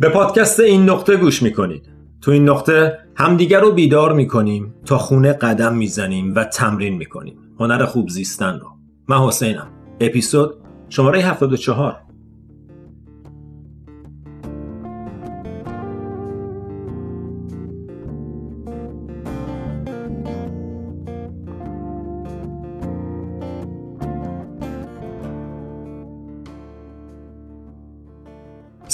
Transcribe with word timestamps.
به 0.00 0.08
پادکست 0.08 0.60
این 0.60 0.90
نقطه 0.90 1.16
گوش 1.16 1.42
می‌کنید. 1.42 1.88
تو 2.20 2.30
این 2.30 2.48
نقطه 2.48 2.98
همدیگر 3.16 3.60
رو 3.60 3.72
بیدار 3.72 4.12
می‌کنیم 4.12 4.74
تا 4.86 4.98
خونه 4.98 5.32
قدم 5.32 5.74
می‌زنیم 5.74 6.34
و 6.34 6.44
تمرین 6.44 6.94
می‌کنیم. 6.96 7.38
هنر 7.60 7.84
خوب 7.84 8.08
زیستن 8.08 8.58
رو. 8.58 8.68
من 9.08 9.18
حسینم. 9.18 9.68
اپیزود 10.00 10.54
شماره 10.88 11.20
74 11.20 11.96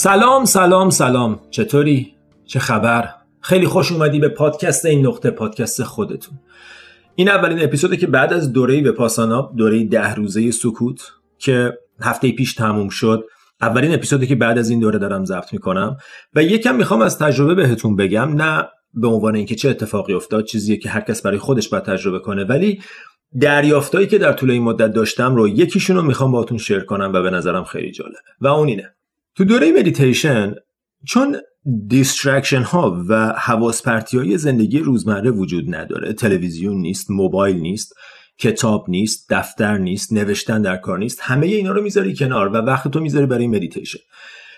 سلام 0.04 0.44
سلام 0.44 0.90
سلام 0.90 1.40
چطوری؟ 1.50 2.14
چه 2.46 2.58
خبر؟ 2.58 3.08
خیلی 3.40 3.66
خوش 3.66 3.92
اومدی 3.92 4.18
به 4.18 4.28
پادکست 4.28 4.86
این 4.86 5.06
نقطه 5.06 5.30
پادکست 5.30 5.82
خودتون 5.82 6.38
این 7.14 7.28
اولین 7.28 7.64
اپیزوده 7.64 7.96
که 7.96 8.06
بعد 8.06 8.32
از 8.32 8.52
دوره 8.52 8.80
به 8.80 8.92
پاسانا 8.92 9.52
دوره 9.56 9.84
ده 9.84 10.14
روزه 10.14 10.50
سکوت 10.50 11.12
که 11.38 11.78
هفته 12.00 12.32
پیش 12.32 12.54
تموم 12.54 12.88
شد 12.88 13.24
اولین 13.60 13.94
اپیزودی 13.94 14.26
که 14.26 14.34
بعد 14.34 14.58
از 14.58 14.70
این 14.70 14.80
دوره 14.80 14.98
دارم 14.98 15.24
ضبط 15.24 15.52
می‌کنم 15.52 15.96
و 16.34 16.42
یکم 16.42 16.76
می‌خوام 16.76 17.02
از 17.02 17.18
تجربه 17.18 17.54
بهتون 17.54 17.96
بگم 17.96 18.42
نه 18.42 18.68
به 18.94 19.08
عنوان 19.08 19.36
اینکه 19.36 19.54
چه 19.54 19.70
اتفاقی 19.70 20.14
افتاد 20.14 20.44
چیزیه 20.44 20.76
که 20.76 20.88
هر 20.88 21.00
کس 21.00 21.22
برای 21.22 21.38
خودش 21.38 21.68
باید 21.68 21.84
تجربه 21.84 22.18
کنه 22.18 22.44
ولی 22.44 22.80
دریافتایی 23.40 24.06
که 24.06 24.18
در 24.18 24.32
طول 24.32 24.50
این 24.50 24.62
مدت 24.62 24.92
داشتم 24.92 25.34
رو 25.34 25.48
یکیشون 25.48 25.96
رو 25.96 26.02
می‌خوام 26.02 26.32
باهاتون 26.32 26.58
شیر 26.58 26.80
کنم 26.80 27.12
و 27.14 27.22
به 27.22 27.30
نظرم 27.30 27.64
خیلی 27.64 27.90
جالبه 27.90 28.18
و 28.40 28.46
اون 28.46 28.68
اینه 28.68 28.94
تو 29.36 29.44
دوره 29.44 29.72
مدیتیشن 29.72 30.54
چون 31.08 31.36
distraction 31.86 32.62
ها 32.62 33.04
و 33.08 33.34
حواس 33.38 33.82
پرتی 33.82 34.18
های 34.18 34.38
زندگی 34.38 34.78
روزمره 34.78 35.30
وجود 35.30 35.74
نداره 35.74 36.12
تلویزیون 36.12 36.76
نیست 36.76 37.10
موبایل 37.10 37.56
نیست 37.56 37.94
کتاب 38.38 38.84
نیست 38.88 39.26
دفتر 39.30 39.78
نیست 39.78 40.12
نوشتن 40.12 40.62
در 40.62 40.76
کار 40.76 40.98
نیست 40.98 41.18
همه 41.22 41.46
اینا 41.46 41.72
رو 41.72 41.82
می‌ذاری 41.82 42.14
کنار 42.14 42.48
و 42.48 42.52
وقت 42.52 42.88
تو 42.88 43.00
می‌ذاری 43.00 43.26
برای 43.26 43.46
مدیتیشن 43.46 43.98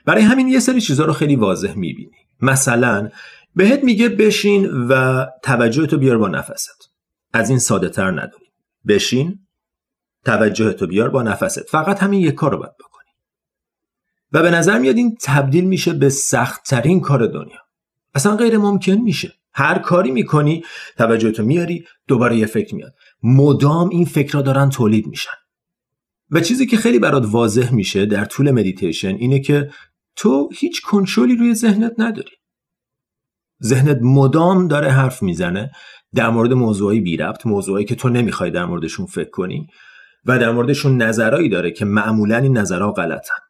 برای 0.05 0.23
همین 0.23 0.49
یه 0.49 0.61
سری 0.61 0.81
چیزها 0.81 1.07
رو 1.07 1.13
خیلی 1.13 1.37
واضح 1.37 1.75
می‌بینی. 1.75 2.17
مثلا 2.41 3.11
بهت 3.55 3.85
میگه 3.85 4.09
بشین 4.09 4.67
و 4.89 5.27
توجه 5.43 5.87
تو 5.87 5.99
بیار 5.99 6.19
با 6.19 6.29
نفست. 6.29 6.93
از 7.33 7.51
این 7.51 7.59
ساده 7.59 7.89
تر 7.89 8.11
نداری. 8.11 8.47
بشین 8.89 9.39
توجه 10.25 10.73
تو 10.73 10.87
بیار 10.87 11.09
با 11.09 11.23
نفست. 11.23 11.71
فقط 11.71 12.03
همین 12.03 12.21
یک 12.21 12.35
کار 12.35 12.53
رو 12.53 12.59
باید 12.59 12.73
بکن. 12.81 12.96
و 14.33 14.43
به 14.43 14.51
نظر 14.51 14.79
میاد 14.79 14.97
این 14.97 15.17
تبدیل 15.23 15.65
میشه 15.65 15.93
به 15.93 16.09
سختترین 16.09 17.01
کار 17.01 17.27
دنیا. 17.27 17.59
اصلا 18.15 18.37
غیر 18.37 18.59
ممکن 18.59 18.93
میشه. 18.93 19.33
هر 19.53 19.79
کاری 19.79 20.11
می‌کنی 20.11 20.65
توجهتو 20.99 21.45
میاری 21.45 21.85
دوباره 22.09 22.37
یه 22.37 22.47
فکر 22.47 22.75
میاد. 22.75 22.95
مدام 23.23 23.89
این 23.89 24.05
فکرها 24.05 24.43
دارن 24.43 24.71
تولید 24.71 25.07
میشن. 25.07 25.37
و 26.31 26.41
چیزی 26.41 26.67
که 26.67 26.77
خیلی 26.77 26.99
برات 26.99 27.27
واضح 27.27 27.75
میشه 27.75 28.07
در 28.07 28.25
طول 28.25 28.51
مدیتیشن 28.51 29.15
اینه 29.15 29.41
که 29.41 29.71
تو 30.17 30.49
هیچ 30.55 30.83
کنترلی 30.83 31.37
روی 31.37 31.55
ذهنت 31.55 31.93
نداری. 31.99 32.31
ذهنت 33.63 33.99
مدام 34.03 34.69
داره 34.69 34.91
حرف 34.91 35.23
می‌زنه 35.23 35.71
در 36.15 36.31
مورد 36.31 36.53
موضوعی 36.53 37.01
بی 37.01 37.17
ربط 37.17 37.47
موضوعی 37.47 37.85
که 37.85 37.95
تو 37.95 38.09
نمی‌خوای 38.09 38.51
در 38.51 38.65
موردشون 38.65 39.07
فکر 39.07 39.31
کنی 39.31 39.67
و 40.25 40.39
در 40.39 40.51
موردشون 40.51 41.03
نظرهایی 41.03 41.49
داره 41.49 41.71
که 41.71 41.85
معمولا 41.85 42.37
این 42.37 42.59
نظرها 42.59 42.93
غلطن. 42.93 43.46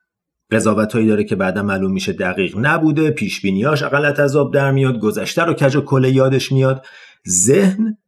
هایی 0.94 1.06
داره 1.06 1.24
که 1.24 1.36
بعدا 1.36 1.62
معلوم 1.62 1.92
میشه 1.92 2.12
دقیق 2.12 2.58
نبوده 2.58 3.10
پیش 3.10 3.40
بینیاش 3.40 3.82
از 3.82 4.36
آب 4.36 4.54
در 4.54 4.70
میاد 4.70 4.98
گذشته 4.98 5.42
رو 5.42 5.54
کج 5.54 5.76
و 5.76 5.80
کله 5.80 6.10
یادش 6.10 6.52
میاد. 6.52 6.86
ذهن 7.28 7.98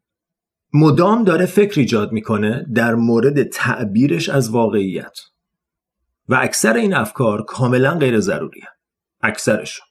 مدام 0.73 1.25
داره 1.25 1.47
فکر 1.47 1.81
ایجاد 1.81 2.13
می‌کنه 2.13 2.67
در 2.75 2.95
مورد 2.95 3.43
تعبیرش 3.43 4.29
از 4.29 4.51
واقعیت. 4.51 5.19
و 6.29 6.39
اکثر 6.41 6.77
این 6.77 6.95
افکار 6.95 7.45
کاملا 7.45 7.99
غیر 7.99 8.21
ضروریه. 8.21 8.69
اکثرشون 9.21 9.87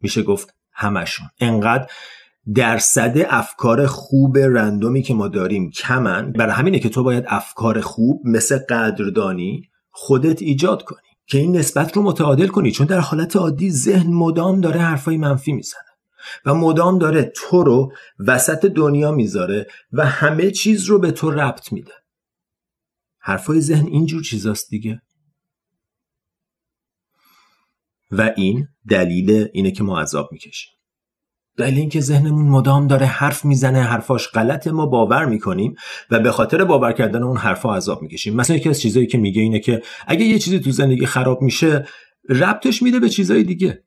میشه 0.00 0.22
گفت 0.22 0.54
همشون 0.72 1.26
انقدر 1.40 1.86
درصد 2.54 3.26
افکار 3.28 3.86
خوب 3.86 4.38
رندومی 4.38 5.02
که 5.02 5.14
ما 5.14 5.28
داریم 5.28 5.70
کمن. 5.70 6.32
برای 6.32 6.52
همینه 6.52 6.78
که 6.78 6.88
تو 6.88 7.02
باید 7.02 7.24
افکار 7.28 7.80
خوب 7.80 8.22
مثل 8.24 8.58
قدردانی 8.58 9.70
خودت 9.90 10.42
ایجاد 10.42 10.82
کنی. 10.82 11.09
که 11.30 11.38
این 11.38 11.56
نسبت 11.56 11.96
رو 11.96 12.02
متعادل 12.02 12.46
کنی 12.46 12.72
چون 12.72 12.86
در 12.86 13.00
حالت 13.00 13.36
عادی 13.36 13.70
ذهن 13.70 14.12
مدام 14.12 14.60
داره 14.60 14.80
حرفای 14.80 15.16
منفی 15.16 15.52
می‌زنه. 15.52 15.82
و 16.44 16.54
مدام 16.54 16.98
داره 16.98 17.32
تو 17.36 17.64
رو 17.64 17.92
وسط 18.18 18.66
دنیا 18.66 19.12
می‌ذاره 19.12 19.66
و 19.92 20.06
همه 20.06 20.50
چیز 20.50 20.84
رو 20.84 20.98
به 20.98 21.10
تو 21.10 21.30
ربط 21.30 21.72
میده. 21.72 21.92
حرفای 23.18 23.60
ذهن 23.60 23.86
اینجور 23.86 24.22
چیزاست 24.22 24.70
دیگه. 24.70 25.02
و 28.10 28.32
این 28.36 28.68
دلیل 28.88 29.48
اینه 29.52 29.70
که 29.70 29.82
ما 29.82 30.00
عذاب 30.00 30.28
می‌کشیم. 30.32 30.72
دلیل 31.60 31.78
اینکه 31.78 32.00
ذهنمون 32.00 32.48
مدام 32.48 32.86
داره 32.86 33.06
حرف 33.06 33.44
می‌زنه 33.44 33.82
حرفاش 33.82 34.28
غلط 34.28 34.66
ما 34.68 34.86
باور 34.86 35.24
می‌کنیم 35.24 35.74
و 36.10 36.20
به 36.20 36.30
خاطر 36.30 36.64
باور 36.64 36.92
کردن 36.92 37.22
اون 37.22 37.36
حرفا 37.36 37.76
عذاب 37.76 38.02
می‌کشیم. 38.02 38.36
مثلا 38.36 38.56
یکی 38.56 38.68
از 38.68 38.80
چیزایی 38.80 39.06
که 39.06 39.18
میگه 39.18 39.42
اینه 39.42 39.60
که 39.60 39.82
اگه 40.06 40.24
یه 40.24 40.38
چیزی 40.38 40.60
تو 40.60 40.70
زندگی 40.70 41.06
خراب 41.06 41.42
میشه 41.42 41.86
ربطش 42.28 42.82
میده 42.82 43.00
به 43.00 43.08
چیزای 43.08 43.42
دیگه. 43.42 43.84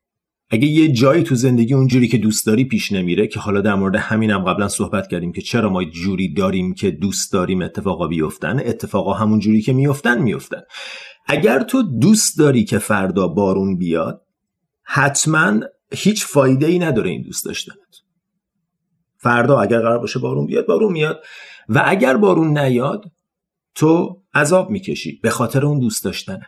اگه 0.50 0.66
یه 0.66 0.92
جایی 0.92 1.22
تو 1.22 1.34
زندگی 1.34 1.74
اونجوری 1.74 2.08
که 2.08 2.18
دوست 2.18 2.46
داری 2.46 2.64
پیش 2.64 2.92
نمیره 2.92 3.26
که 3.26 3.40
حالا 3.40 3.60
در 3.60 3.74
مورد 3.74 3.96
همینم 3.96 4.40
هم 4.40 4.44
قبلا 4.44 4.68
صحبت 4.68 5.08
کردیم 5.08 5.32
که 5.32 5.40
چرا 5.40 5.70
ما 5.70 5.84
جوری 5.84 6.34
داریم 6.34 6.74
که 6.74 6.90
دوست 6.90 7.32
داریم 7.32 7.62
اتفاقا 7.62 8.06
بیفتن 8.06 8.58
اتفاقا 8.58 9.12
همون 9.12 9.38
جوری 9.38 9.62
که 9.62 9.72
میفتن 9.72 10.22
میفتن 10.22 10.60
اگر 11.26 11.62
تو 11.62 11.82
دوست 11.82 12.38
داری 12.38 12.64
که 12.64 12.78
فردا 12.78 13.28
بارون 13.28 13.78
بیاد 13.78 14.22
حتما 14.82 15.60
هیچ 15.94 16.26
فایده 16.26 16.66
ای 16.66 16.78
نداره 16.78 17.10
این 17.10 17.22
دوست 17.22 17.44
داشتنت. 17.44 17.76
فردا 19.16 19.60
اگر 19.60 19.80
قرار 19.80 19.98
باشه 19.98 20.18
بارون 20.18 20.46
بیاد 20.46 20.66
بارون 20.66 20.92
میاد. 20.92 21.24
و 21.68 21.82
اگر 21.86 22.16
بارون 22.16 22.58
نیاد 22.58 23.04
تو 23.74 24.22
عذاب 24.34 24.70
می‌کشی 24.70 25.20
به 25.22 25.30
خاطر 25.30 25.66
اون 25.66 25.78
دوست 25.78 26.04
داشتنه. 26.04 26.46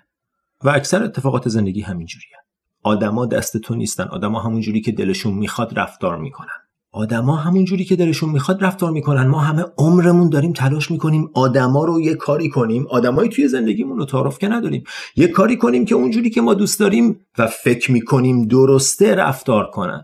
و 0.65 0.69
اکثر 0.69 1.03
اتفاقات 1.03 1.49
زندگی 1.49 1.81
همینجوریه. 1.81 2.37
آدما 2.83 3.27
دست 3.27 3.57
تو 3.57 3.75
نیستن. 3.75 4.05
آدما 4.05 4.41
همونجوری 4.41 4.81
که 4.81 4.93
دلشون 4.93 5.34
می‌خواد 5.34 5.78
رفتار 5.78 6.19
می‌کنن. 6.19 6.66
آدما 6.97 7.37
همون 7.37 7.65
جوری 7.65 7.84
که 7.84 7.97
دلشون 7.97 8.31
می‌خواد 8.31 8.65
رفتار 8.65 8.91
می‌کنن. 8.91 9.27
ما 9.27 9.41
همه 9.41 9.65
عمرمون 9.79 10.29
داریم 10.29 10.53
تلاش 10.53 10.91
می‌کنیم 10.91 11.31
آدما 11.34 11.84
رو 11.84 12.01
یه 12.01 12.15
کاری 12.15 12.49
کنیم. 12.49 12.87
آدمایی 12.87 13.29
توی 13.29 13.49
زندگیمون 13.49 13.99
رو 13.99 14.05
تعارف 14.05 14.39
که 14.39 14.49
نداریم. 14.49 14.84
یه 15.17 15.29
کاری 15.29 15.57
کنیم 15.57 15.84
که 15.84 15.95
اونجوری 15.95 16.31
که 16.31 16.41
ما 16.41 16.55
دوست 16.55 16.81
داریم 16.81 17.27
و 17.39 17.47
فکر 17.47 17.93
می‌کنیم 17.93 18.47
درسته 18.47 19.15
رفتار 19.15 19.71
کنن. 19.71 20.03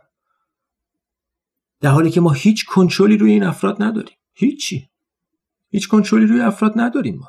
در 1.80 1.90
حالی 1.90 2.10
که 2.10 2.20
ما 2.20 2.30
هیچ 2.30 2.66
کنترلی 2.66 3.16
روی 3.16 3.32
این 3.32 3.42
افراد 3.42 3.82
نداریم. 3.82 4.16
هیچی. 4.34 4.88
هیچ 5.70 5.88
کنترلی 5.88 6.26
روی 6.26 6.40
افراد 6.40 6.72
نداریم 6.76 7.18
ما. 7.18 7.28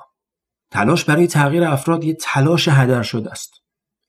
تلاش 0.71 1.05
برای 1.05 1.27
تغییر 1.27 1.63
افراد 1.63 2.03
یه 2.03 2.13
تلاش 2.13 2.67
هدر 2.67 3.01
شده 3.01 3.31
است. 3.31 3.53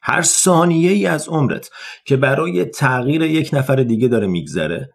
هر 0.02 0.22
ثانیه 0.22 0.90
ای 0.90 1.06
از 1.06 1.28
عمرت 1.28 1.70
که 2.04 2.16
برای 2.16 2.64
تغییر 2.64 3.22
یک 3.22 3.50
نفر 3.52 3.76
دیگه 3.76 4.08
داره 4.08 4.26
میگذره 4.26 4.94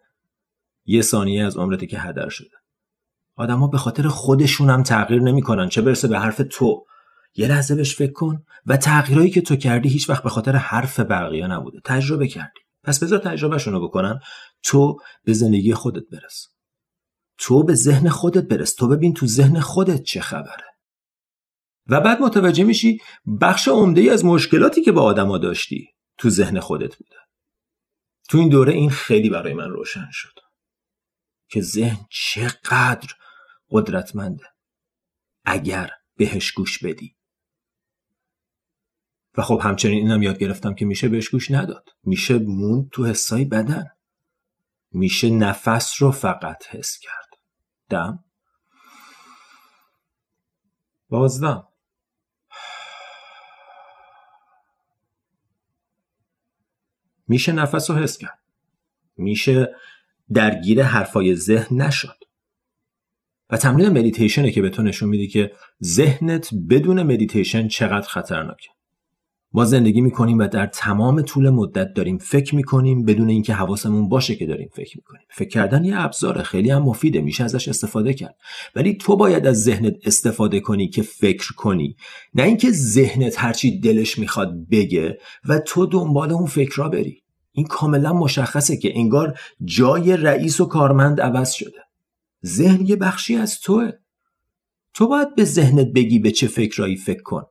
یه 0.90 1.02
ثانیه 1.02 1.44
از 1.44 1.56
عمرته 1.56 1.86
که 1.86 1.98
هدر 1.98 2.28
شده. 2.28 2.56
آدما 3.36 3.66
به 3.66 3.78
خاطر 3.78 4.08
خودشون 4.08 4.70
هم 4.70 4.82
تغییر 4.82 5.22
نمی‌کنن. 5.22 5.68
چه 5.68 5.82
برسه 5.82 6.08
به 6.08 6.18
حرف 6.18 6.42
تو. 6.50 6.84
یه 7.34 7.48
لحظه 7.48 7.74
بهش 7.74 7.96
فکر 7.96 8.12
کن 8.12 8.44
و 8.66 8.76
تغییرایی 8.76 9.30
که 9.30 9.40
تو 9.40 9.56
کردی 9.56 9.88
هیچ 9.88 10.10
وقت 10.10 10.22
به 10.22 10.28
خاطر 10.28 10.56
حرف 10.56 11.00
بقیه 11.00 11.46
نبوده. 11.46 11.80
تجربه 11.84 12.28
کردی. 12.28 12.60
پس 12.82 13.02
بذار 13.02 13.18
تجربهشون 13.18 13.74
رو 13.74 13.88
بکنن 13.88 14.20
تو 14.62 14.96
به 15.24 15.32
زندگی 15.32 15.74
خودت 15.74 16.02
برس. 16.12 16.46
تو 17.38 17.62
به 17.62 17.74
ذهن 17.74 18.08
خودت 18.08 18.48
برس. 18.48 18.74
تو 18.74 18.88
ببین 18.88 19.14
تو 19.14 19.26
ذهن 19.26 19.60
خودت 19.60 20.02
چه 20.02 20.20
خبره. 20.20 20.64
و 21.86 22.00
بعد 22.00 22.20
متوجه 22.20 22.64
میشی 22.64 23.00
بخش 23.40 23.68
عمده 23.68 24.00
ای 24.00 24.10
از 24.10 24.24
مشکلاتی 24.24 24.82
که 24.82 24.92
با 24.92 25.02
آدما 25.02 25.38
داشتی 25.38 25.88
تو 26.18 26.30
ذهن 26.30 26.60
خودت 26.60 26.96
بوده. 26.96 27.16
تو 28.28 28.38
این 28.38 28.48
دوره 28.48 28.72
این 28.72 28.90
خیلی 28.90 29.30
برای 29.30 29.54
من 29.54 29.70
روشن 29.70 30.08
شد. 30.10 30.49
که 31.50 31.60
ذهن 31.62 32.06
چقدر 32.10 33.14
قدرتمنده. 33.70 34.44
اگر 35.44 35.90
بهش 36.16 36.52
گوش 36.52 36.84
بدی. 36.84 37.16
و 39.36 39.42
خب 39.42 39.60
همچنین 39.62 39.98
اینم 39.98 40.22
یاد 40.22 40.38
گرفتم 40.38 40.74
که 40.74 40.84
میشه 40.84 41.08
بهش 41.08 41.28
گوش 41.28 41.50
نداد. 41.50 41.88
میشه 42.04 42.38
مون 42.38 42.88
تو 42.92 43.06
حسای 43.06 43.44
بدن. 43.44 43.86
میشه 44.92 45.30
نفس 45.30 46.02
رو 46.02 46.10
فقط 46.10 46.66
حس 46.66 46.98
کرد. 46.98 47.28
دم. 47.88 48.24
بازدم. 51.08 51.68
میشه 57.28 57.52
نفس 57.52 57.90
رو 57.90 57.96
حس 57.96 58.18
کرد. 58.18 58.38
میشه 59.16 59.74
درگیر 60.32 60.82
حرفای 60.82 61.34
ذهن 61.34 61.82
نشد. 61.82 62.16
و 63.50 63.56
تمرین 63.56 63.88
مدیتیشنه 63.88 64.50
که 64.50 64.62
به 64.62 64.70
تو 64.70 64.82
نشون 64.82 65.08
میده 65.08 65.26
که 65.26 65.52
ذهنت 65.84 66.50
بدون 66.70 67.02
مدیتیشن 67.02 67.68
چقدر 67.68 68.08
خطرناکه. 68.08 68.68
ما 69.52 69.64
زندگی 69.64 70.00
می‌کنیم 70.00 70.38
و 70.38 70.46
در 70.46 70.66
تمام 70.66 71.22
طول 71.22 71.50
مدت 71.50 71.94
داریم 71.94 72.18
فکر 72.18 72.56
می‌کنیم 72.56 73.04
بدون 73.04 73.28
اینکه 73.28 73.54
حواسمون 73.54 74.08
باشه 74.08 74.34
که 74.34 74.46
داریم 74.46 74.68
فکر 74.72 74.96
می‌کنیم. 74.96 75.26
فکر 75.30 75.48
کردن 75.48 75.84
یه 75.84 76.00
ابزاره 76.00 76.42
خیلی 76.42 76.70
هم 76.70 76.82
مفیده 76.82 77.20
میشه 77.20 77.44
ازش 77.44 77.68
استفاده 77.68 78.14
کرد. 78.14 78.36
ولی 78.74 78.94
تو 78.94 79.16
باید 79.16 79.46
از 79.46 79.62
ذهنت 79.62 79.94
استفاده 80.04 80.60
کنی 80.60 80.88
که 80.88 81.02
فکر 81.02 81.52
کنی. 81.52 81.96
نه 82.34 82.42
اینکه 82.42 82.70
ذهنت 82.70 83.34
هرچی 83.38 83.80
دلش 83.80 84.18
می‌خواد 84.18 84.68
بگه 84.70 85.18
و 85.48 85.58
تو 85.58 85.86
دنبال 85.86 86.32
اون 86.32 86.46
فکرها 86.46 86.88
بری. 86.88 87.22
این 87.52 87.66
کاملا 87.66 88.12
مشخصه 88.12 88.76
که 88.76 88.98
انگار 88.98 89.38
جای 89.64 90.16
رئیس 90.16 90.60
و 90.60 90.66
کارمند 90.66 91.20
عوض 91.20 91.50
شده. 91.52 91.80
ذهن 92.46 92.86
یه 92.86 92.96
بخشی 92.96 93.36
از 93.36 93.60
توه. 93.60 93.92
تو 94.94 95.08
باید 95.08 95.34
به 95.34 95.44
ذهنت 95.44 95.86
بگی 95.86 96.18
به 96.18 96.30
چه 96.30 96.46
فکرایی 96.46 96.96
فکر 96.96 97.22
کن. 97.22 97.42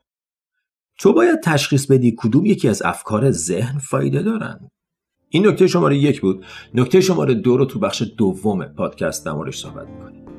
تو 0.98 1.14
باید 1.14 1.40
تشخیص 1.44 1.86
بدی 1.86 2.16
کدوم 2.18 2.46
یکی 2.46 2.68
از 2.68 2.82
افکار 2.82 3.32
ذهن 3.32 3.80
فایده 3.80 4.22
دارن. 4.22 4.72
این 5.30 5.48
نکته 5.48 5.68
شماره 5.68 5.98
یک 5.98 6.22
بود. 6.22 6.46
نکته 6.74 7.02
شماره 7.02 7.34
دو 7.34 7.58
رو 7.58 7.66
تو 7.66 7.80
بخش 7.80 8.04
دوم 8.18 8.66
پادکست 8.66 9.26
در 9.26 9.52
صحبت 9.52 9.88
می‌کنیم. 9.88 10.39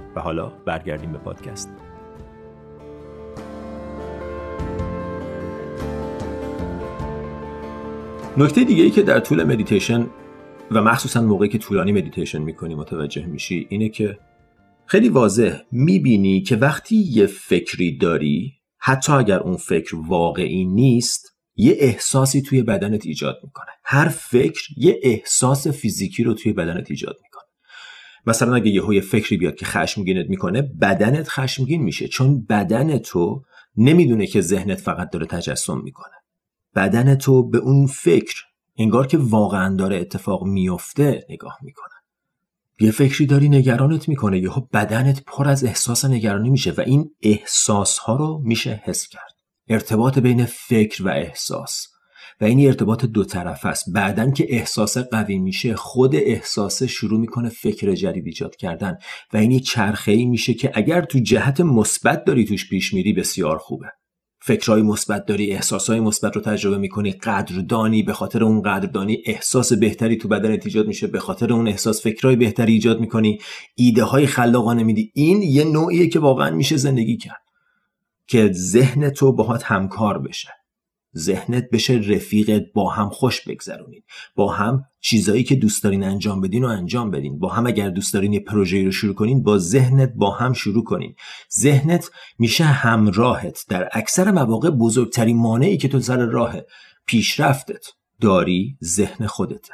و 0.15 0.19
حالا 0.19 0.49
برگردیم 0.65 1.11
به 1.11 1.17
پادکست. 1.17 1.69
نکته 8.37 8.63
دیگه 8.63 8.83
ای 8.83 8.91
که 8.91 9.01
در 9.01 9.19
طول 9.19 9.43
مدیتیشن 9.43 10.07
و 10.71 10.81
مخصوصا 10.81 11.21
موقعی 11.21 11.49
که 11.49 11.57
طولانی 11.57 11.91
مدیتیشن 11.91 12.41
می‌کنی 12.41 12.75
متوجه 12.75 13.25
میشی 13.25 13.67
اینه 13.69 13.89
که 13.89 14.17
خیلی 14.85 15.09
واضح 15.09 15.57
می‌بینی 15.71 16.41
که 16.41 16.55
وقتی 16.55 16.95
یه 16.95 17.25
فکری 17.25 17.97
داری 17.97 18.53
حتی 18.77 19.11
اگر 19.13 19.39
اون 19.39 19.57
فکر 19.57 19.95
واقعی 20.07 20.65
نیست 20.65 21.37
یه 21.55 21.77
احساسی 21.79 22.41
توی 22.41 22.63
بدنت 22.63 23.05
ایجاد 23.05 23.39
می‌کنه 23.43 23.71
هر 23.83 24.07
فکر 24.07 24.61
یه 24.77 24.99
احساس 25.03 25.67
فیزیکی 25.67 26.23
رو 26.23 26.33
توی 26.33 26.53
بدنت 26.53 26.91
ایجاد 26.91 27.15
می‌کنه 27.23 27.30
مثلا 28.27 28.55
اگه 28.55 28.71
یه 28.71 29.01
فکری 29.01 29.37
بیاد 29.37 29.55
که 29.55 29.65
خشمگینت 29.65 30.29
می‌کنه 30.29 30.61
بدنت 30.61 31.29
خشمگین 31.29 31.81
میشه. 31.81 32.07
چون 32.07 32.45
بدن 32.45 32.97
تو 32.97 33.43
نمی‌دونه 33.77 34.27
که 34.27 34.41
ذهنت 34.41 34.79
فقط 34.79 35.09
داره 35.09 35.25
تجسم 35.25 35.81
می‌کنه. 35.83 36.15
بدن 36.75 37.15
تو 37.15 37.49
به 37.49 37.57
اون 37.57 37.87
فکر 37.87 38.35
انگار 38.77 39.07
که 39.07 39.17
واقعا 39.17 39.75
داره 39.75 39.97
اتفاق 39.97 40.43
میفته 40.43 41.25
نگاه 41.29 41.57
می‌کنه. 41.61 41.93
یه 42.79 42.91
فکری 42.91 43.25
داری 43.25 43.49
نگرانت 43.49 44.09
می‌کنه 44.09 44.39
یهو 44.39 44.61
بدنت 44.73 45.23
پر 45.27 45.47
از 45.47 45.63
احساس 45.63 46.05
نگرانی 46.05 46.49
میشه 46.49 46.71
و 46.71 46.81
این 46.81 47.11
احساس 47.21 47.97
ها 47.97 48.15
رو 48.15 48.41
میشه 48.43 48.81
حس 48.85 49.07
کرد. 49.07 49.33
ارتباط 49.67 50.19
بین 50.19 50.45
فکر 50.45 51.03
و 51.03 51.09
احساس. 51.09 51.87
و 52.41 52.45
این 52.45 52.67
ارتباط 52.67 53.05
دو 53.05 53.23
طرف 53.23 53.65
است. 53.65 53.85
بعدا 53.93 54.31
که 54.31 54.45
احساس 54.49 54.97
قوی 54.97 55.37
میشه 55.37 55.75
خود 55.75 56.15
احساس 56.15 56.83
شروع 56.83 57.19
می‌کنه 57.19 57.49
فکر 57.49 57.93
جدید 57.93 58.25
ایجاد 58.25 58.55
کردن. 58.55 58.97
و 59.33 59.37
این 59.37 59.59
چرخه 59.59 60.11
ای 60.11 60.25
میشه 60.25 60.53
که 60.53 60.71
اگر 60.73 61.01
تو 61.01 61.19
جهت 61.19 61.61
مثبت 61.61 62.23
داری 62.23 62.45
توش 62.45 62.69
پیش 62.69 62.93
میری 62.93 63.13
بسیار 63.13 63.57
خوبه. 63.57 63.87
فکرهای 64.43 64.81
مثبت 64.81 65.25
داری 65.25 65.51
احساسهای 65.51 65.99
مثبت 65.99 66.35
رو 66.35 66.41
تجربه 66.41 66.77
می‌کنی 66.77 67.11
قدردانی 67.11 68.03
به 68.03 68.13
خاطر 68.13 68.43
اون 68.43 68.61
قدردانی 68.61 69.17
احساس 69.25 69.73
بهتری 69.73 70.17
تو 70.17 70.27
بدنت 70.27 70.65
ایجاد 70.65 70.87
میشه 70.87 71.07
به 71.07 71.19
خاطر 71.19 71.53
اون 71.53 71.67
احساس 71.67 72.03
فکرهای 72.03 72.35
بهتری 72.35 72.73
ایجاد 72.73 72.99
می‌کنی. 72.99 73.39
ایده 73.75 74.03
های 74.03 74.27
خلاقانه 74.27 74.83
میدی. 74.83 75.11
این 75.15 75.41
یه 75.41 75.63
نوعیه 75.63 76.07
که 76.07 76.19
واقعا 76.19 76.51
میشه 76.51 76.77
زندگی 76.77 77.17
کرد. 77.17 77.41
که 78.27 78.51
ذهن 78.53 79.09
تو 79.09 79.33
باهات 79.33 79.63
همکار 79.63 80.19
بشه. 80.19 80.49
ذهنت 81.17 81.69
بشه 81.69 81.93
رفیقت 81.93 82.63
با 82.73 82.89
هم 82.89 83.09
خوش 83.09 83.41
بگذرونید. 83.47 84.03
با 84.35 84.51
هم 84.51 84.83
چیزایی 85.01 85.43
که 85.43 85.55
دوست 85.55 85.83
دارین 85.83 86.03
انجام 86.03 86.41
بدین 86.41 86.63
و 86.63 86.67
انجام 86.67 87.11
بدین. 87.11 87.39
با 87.39 87.49
هم 87.49 87.67
اگر 87.67 87.89
دوست 87.89 88.13
دارین 88.13 88.33
یه 88.33 88.39
پروژه 88.39 88.83
رو 88.83 88.91
شروع 88.91 89.13
کنین 89.13 89.43
با 89.43 89.57
ذهنت 89.57 90.13
با 90.15 90.31
هم 90.31 90.53
شروع 90.53 90.83
کنین. 90.83 91.15
ذهنت 91.59 92.09
میشه 92.39 92.63
همراهت. 92.63 93.65
در 93.69 93.89
اکثر 93.93 94.31
مواقع 94.31 94.69
بزرگترین 94.69 95.37
مانعی 95.37 95.77
که 95.77 95.87
تو 95.87 95.99
سر 95.99 96.25
راه 96.25 96.55
پیشرفتت 97.05 97.85
داری 98.21 98.77
ذهن 98.83 99.27
خودته. 99.27 99.73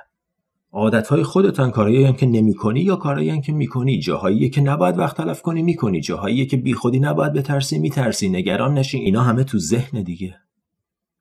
عادتهای 0.72 1.24
خودتان 1.24 1.72
کارهایی 1.72 2.04
هم 2.04 2.14
که 2.14 2.26
نمی‌کنی 2.26 2.82
یا 2.82 2.96
کارهایی 2.96 3.30
هم 3.30 3.42
که 3.42 3.52
می‌کنی. 3.52 4.00
جاهایی 4.00 4.50
که 4.50 4.62
نباید 4.62 4.98
وقت 4.98 5.18
تلف 5.18 5.42
کنی 5.42 5.64
می‌کنی. 5.64 6.02
جاهایی 6.02 6.46
که 6.46 6.58
بیخودی 6.58 7.00
نباید 7.00 7.34
بترسی 7.34 7.80
میترسی. 7.80 8.30
نگران 8.30 8.78
نشین. 8.78 9.02
اینا 9.02 9.22
همه 9.22 9.44
تو 9.44 9.60
ذهن 9.60 10.04
دیگه. 10.04 10.36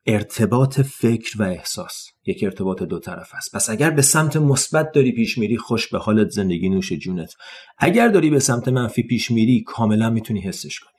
ارتباط 0.06 0.80
فکر 0.80 1.42
و 1.42 1.42
احساس. 1.42 2.06
یک 2.26 2.44
ارتباط 2.44 2.82
دو 2.82 2.98
طرف 2.98 3.30
است. 3.34 3.54
پس 3.54 3.70
اگر 3.70 3.90
به 3.90 4.02
سمت 4.02 4.36
مثبت 4.36 4.92
داری 4.92 5.12
پیش 5.12 5.38
میری 5.38 5.56
خوش 5.56 5.88
به 5.88 5.98
حالت 5.98 6.28
زندگی 6.28 6.68
نوش 6.68 6.92
جونت. 6.92 7.34
اگر 7.78 8.08
داری 8.08 8.30
به 8.30 8.38
سمت 8.38 8.68
منفی 8.68 9.02
پیش 9.02 9.30
میری 9.30 9.62
کاملا 9.62 10.10
می‌تونی 10.10 10.40
حسش 10.40 10.80
کنی. 10.80 10.92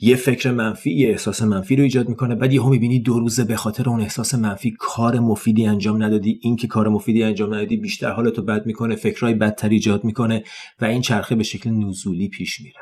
یه 0.00 0.16
فکر 0.16 0.50
منفی 0.50 0.92
یه 0.92 1.08
احساس 1.08 1.42
منفی 1.42 1.76
رو 1.76 1.82
ایجاد 1.82 2.08
می‌کنه 2.08 2.34
بعد 2.34 2.52
یهو 2.52 2.68
می‌بینی 2.68 3.00
دو 3.00 3.18
روزه 3.18 3.44
به 3.44 3.56
خاطر 3.56 3.88
اون 3.88 4.00
احساس 4.00 4.34
منفی 4.34 4.70
کار 4.78 5.18
مفیدی 5.18 5.66
انجام 5.66 6.02
ندادی. 6.02 6.40
این 6.42 6.56
که 6.56 6.66
کار 6.66 6.88
مفیدی 6.88 7.22
انجام 7.22 7.54
ندادی 7.54 7.76
بیشتر 7.76 8.10
حالتو 8.10 8.42
بد 8.42 8.66
می‌کنه 8.66 8.96
فکرهای 8.96 9.34
بدتر 9.34 9.68
ایجاد 9.68 10.04
می‌کنه 10.04 10.44
و 10.80 10.84
این 10.84 11.00
چرخه 11.00 11.34
به 11.34 11.42
شکل 11.42 11.70
نزولی 11.70 12.28
پیش 12.28 12.60
میره. 12.60 12.80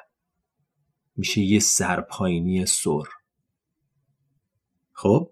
میشه 1.16 1.40
یه 1.40 1.58
سرپاینی 1.58 2.66
سر. 2.66 3.04
خب؟ 4.92 5.30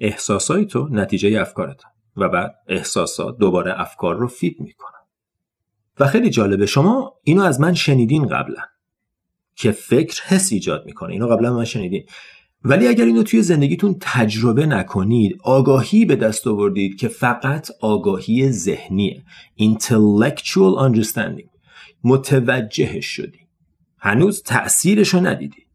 احساسای 0.00 0.64
تو 0.64 0.88
نتیجه 0.90 1.40
افکارت 1.40 1.80
و 2.16 2.28
بعد 2.28 2.54
احساسات 2.68 3.38
دوباره 3.38 3.80
افکار 3.80 4.16
رو 4.16 4.28
فید 4.28 4.56
می‌کنن. 4.60 4.90
و 6.00 6.06
خیلی 6.06 6.30
جالبه 6.30 6.66
شما 6.66 7.14
اینو 7.22 7.42
از 7.42 7.60
من 7.60 7.74
شنیدین 7.74 8.26
قبلا 8.26 8.62
که 9.54 9.70
فکر 9.72 10.22
حس 10.22 10.52
ایجاد 10.52 10.86
می‌کنه. 10.86 11.12
اینو 11.12 11.26
قبلا 11.26 11.54
من 11.54 11.64
شنیدین. 11.64 12.04
ولی 12.64 12.88
اگر 12.88 13.04
اینو 13.04 13.22
توی 13.22 13.42
زندگیتون 13.42 13.96
تجربه 14.00 14.66
نکنید 14.66 15.38
آگاهی 15.44 16.04
به 16.04 16.16
دست 16.16 16.46
آوردید 16.46 16.98
که 16.98 17.08
فقط 17.08 17.70
آگاهی 17.80 18.52
ذهنیه. 18.52 19.24
Intellectual 19.60 20.80
understanding. 20.88 21.48
متوجهش 22.04 23.06
شدی. 23.06 23.38
هنوز 23.98 24.42
تأثیرش 24.42 25.14
ندیدی. 25.14 25.65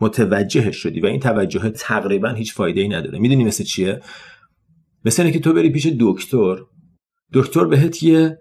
متوجه 0.00 0.70
شدی 0.70 1.00
و 1.00 1.06
این 1.06 1.20
توجه 1.20 1.70
تقریبا 1.70 2.28
هیچ 2.28 2.54
فایده 2.54 2.80
ای 2.80 2.88
نداره. 2.88 3.18
می‌دونی 3.18 3.44
مثل 3.44 3.64
چیه؟ 3.64 4.00
مثل 5.04 5.30
که 5.30 5.40
تو 5.40 5.52
بری 5.52 5.70
پیش 5.70 5.86
دکتر 6.00 6.56
دکتر 7.32 7.64
بهت 7.64 8.02
یه 8.02 8.38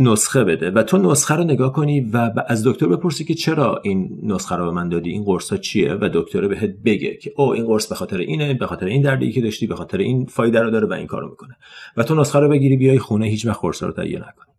نسخه 0.00 0.44
بده 0.44 0.70
و 0.70 0.82
تو 0.82 0.98
نسخه 0.98 1.34
رو 1.34 1.44
نگاه 1.44 1.72
کنی 1.72 2.00
و 2.00 2.30
از 2.46 2.66
دکتر 2.66 2.86
بپرسی 2.86 3.24
که 3.24 3.34
چرا 3.34 3.80
این 3.84 4.20
نسخه 4.22 4.56
رو 4.56 4.64
به 4.64 4.70
من 4.70 4.88
دادی 4.88 5.10
این 5.10 5.24
قرص 5.24 5.50
ها 5.50 5.56
چیه؟ 5.56 5.94
و 5.94 6.10
دکتر 6.12 6.48
بهت 6.48 6.70
بگه 6.84 7.16
که 7.16 7.32
او 7.36 7.52
این 7.54 7.66
قرص 7.66 7.86
به 7.86 7.94
خاطر 7.94 8.18
اینه 8.18 8.54
به 8.54 8.66
خاطر 8.66 8.86
این 8.86 9.02
دردی 9.02 9.32
که 9.32 9.40
داشتی 9.40 9.66
به 9.66 9.76
خاطر 9.76 9.98
این 9.98 10.26
فایده 10.26 10.60
رو 10.60 10.70
داره 10.70 10.86
و 10.86 10.92
این 10.92 11.06
کارو 11.06 11.30
می‌کنه. 11.30 11.56
و 11.96 12.02
تو 12.02 12.14
نسخه 12.14 12.38
رو 12.38 12.48
بگیری 12.48 12.76
بیای 12.76 12.98
خونه 12.98 13.26
هیچ 13.26 13.46
وقت 13.46 13.60
قرص 13.60 13.82
رو 13.82 13.92
تهیه 13.92 14.18
نکنی. 14.18 14.54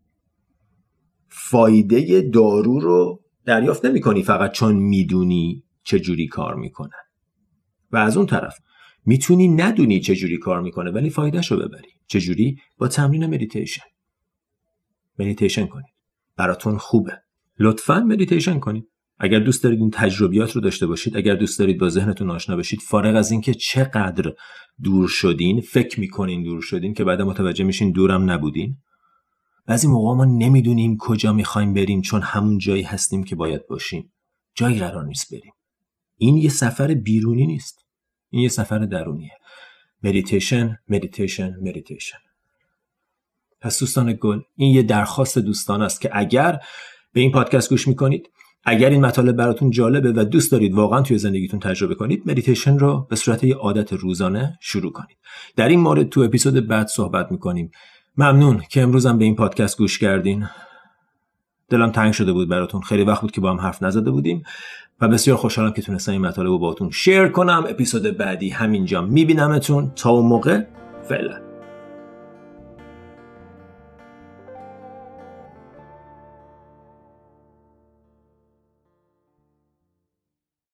فایده 1.27 2.21
دارو 2.21 2.79
رو 2.79 3.21
دریافت 3.45 3.85
نمی‌کنی 3.85 4.23
فقط 4.23 4.51
چون 4.51 4.75
می‌دونی 4.75 5.63
چجوری 5.83 6.27
کار 6.27 6.55
می‌کنه 6.55 6.95
و 7.91 7.97
از 7.97 8.17
اون 8.17 8.25
طرف 8.25 8.57
می‌تونی 9.05 9.47
ندونی 9.47 9.99
چجوری 9.99 10.37
کار 10.37 10.61
می‌کنه 10.61 10.91
ولی 10.91 11.09
فایدهش 11.09 11.51
رو 11.51 11.57
ببری. 11.57 11.89
چجوری؟ 12.07 12.57
با 12.77 12.87
تمرین 12.87 13.25
مدیتیشن. 13.25 13.83
مدیتیشن 15.19 15.65
کنید. 15.65 15.93
براتون 16.37 16.77
خوبه. 16.77 17.21
لطفا 17.59 17.99
مدیتیشن 17.99 18.59
کنید. 18.59 18.87
اگر 19.19 19.39
دوست 19.39 19.63
دارید 19.63 19.79
این 19.79 19.89
تجربیات 19.93 20.51
رو 20.51 20.61
داشته 20.61 20.87
باشید 20.87 21.17
اگر 21.17 21.35
دوست 21.35 21.59
دارید 21.59 21.79
با 21.79 21.89
ذهنتون 21.89 22.29
آشنا 22.29 22.55
بشید 22.55 22.79
فارغ 22.79 23.15
از 23.15 23.31
اینکه 23.31 23.53
چقدر 23.53 24.33
دور 24.83 25.07
شدین 25.07 25.61
فکر 25.61 25.99
می‌کنین 25.99 26.43
دور 26.43 26.61
شدین 26.61 26.93
که 26.93 27.03
بعد 27.03 27.21
متوجه 27.21 27.63
میشین 27.63 27.91
دورم 27.91 28.31
نبودین. 28.31 28.77
بعضی 29.65 29.87
موقع 29.87 30.15
ما 30.17 30.25
نمی‌دونیم 30.25 30.97
کجا 30.99 31.33
می‌خوایم 31.33 31.73
بریم 31.73 32.01
چون 32.01 32.21
همون 32.21 32.57
جایی 32.57 32.83
هستیم 32.83 33.23
که 33.23 33.35
باید 33.35 33.67
باشیم. 33.67 34.13
جایی 34.55 34.79
قرار 34.79 35.05
نیست 35.05 35.33
بریم. 35.33 35.53
این 36.21 36.37
یه 36.37 36.49
سفر 36.49 36.93
بیرونی 36.93 37.47
نیست. 37.47 37.85
این 38.29 38.41
یه 38.41 38.49
سفر 38.49 38.79
درونیه. 38.79 39.31
مدیتیشن 40.03 40.77
مدیتیشن 40.87 41.53
مدیتیشن 41.61 42.17
پس 43.61 43.79
دوستان 43.79 44.17
گل 44.21 44.39
این 44.55 44.75
یه 44.75 44.83
درخواست 44.83 45.37
دوستانه 45.37 45.81
است 45.81 46.01
که 46.01 46.09
اگر 46.13 46.59
به 47.13 47.21
این 47.21 47.31
پادکست 47.31 47.69
گوش 47.69 47.87
می‌کنید 47.87 48.29
اگر 48.63 48.89
این 48.89 49.05
مطالب 49.05 49.35
براتون 49.35 49.71
جالبه 49.71 50.11
و 50.11 50.23
دوست 50.23 50.51
دارید 50.51 50.73
واقعا 50.73 51.01
توی 51.01 51.17
زندگیتون 51.17 51.59
تجربه 51.59 51.95
کنید 51.95 52.23
مدیتیشن 52.25 52.79
رو 52.79 53.07
به 53.09 53.15
صورت 53.15 53.43
یه 53.43 53.55
عادت 53.55 53.93
روزانه 53.93 54.57
شروع 54.61 54.91
کنید. 54.91 55.17
در 55.55 55.67
این 55.67 55.79
مورد 55.79 56.09
تو 56.09 56.21
اپیزود 56.21 56.67
بعد 56.67 56.87
صحبت 56.87 57.31
می‌کنیم. 57.31 57.71
ممنون 58.17 58.63
که 58.69 58.81
امروزم 58.81 59.17
به 59.17 59.25
این 59.25 59.35
پادکست 59.35 59.77
گوش 59.77 59.99
کردین. 59.99 60.49
دلم 61.71 61.91
تنگ 61.91 62.13
شده 62.13 62.33
بود 62.33 62.49
براتون. 62.49 62.81
خیلی 62.81 63.03
وقت 63.03 63.21
بود 63.21 63.31
که 63.31 63.41
با 63.41 63.51
هم 63.51 63.59
حرف 63.59 63.83
نزده 63.83 64.11
بودیم 64.11 64.43
و 65.01 65.07
بسیار 65.07 65.37
خوشحالم 65.37 65.71
که 65.71 65.81
تونستم 65.81 66.11
این 66.11 66.21
مطالب 66.21 66.47
رو 66.47 66.59
باهاتون 66.59 66.89
شیر 66.89 67.27
کنم. 67.27 67.65
اپیزود 67.69 68.17
بعدی 68.17 68.49
همینجا 68.49 69.01
میبینمتون. 69.01 69.91
تا 69.95 70.09
اون 70.09 70.25
موقع 70.25 70.61
فعلا. 71.09 71.50